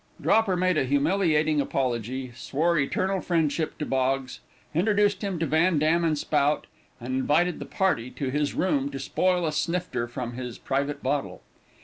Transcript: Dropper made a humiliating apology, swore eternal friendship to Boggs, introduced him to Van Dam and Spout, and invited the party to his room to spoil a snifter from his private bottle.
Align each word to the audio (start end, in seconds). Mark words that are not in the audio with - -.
Dropper 0.19 0.57
made 0.57 0.79
a 0.79 0.85
humiliating 0.85 1.61
apology, 1.61 2.31
swore 2.33 2.79
eternal 2.79 3.21
friendship 3.21 3.77
to 3.77 3.85
Boggs, 3.85 4.39
introduced 4.73 5.21
him 5.23 5.37
to 5.37 5.45
Van 5.45 5.77
Dam 5.77 6.03
and 6.03 6.17
Spout, 6.17 6.65
and 6.99 7.13
invited 7.13 7.59
the 7.59 7.65
party 7.67 8.09
to 8.09 8.31
his 8.31 8.55
room 8.55 8.89
to 8.89 8.97
spoil 8.99 9.45
a 9.45 9.51
snifter 9.51 10.07
from 10.07 10.33
his 10.33 10.57
private 10.57 11.03
bottle. 11.03 11.43